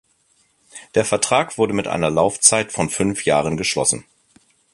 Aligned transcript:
Der 0.95 1.05
Vertrag 1.05 1.59
wurde 1.59 1.73
mit 1.75 1.85
einer 1.87 2.09
Laufzeit 2.09 2.71
von 2.71 2.89
fünf 2.89 3.23
Jahren 3.25 3.55
geschlossen. 3.55 4.03